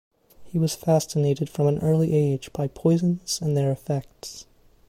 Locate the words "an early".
1.67-2.11